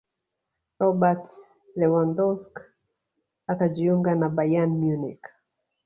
[0.79, 1.25] robert
[1.79, 2.53] lewandowsk
[3.51, 5.23] akajiunga na bayern munich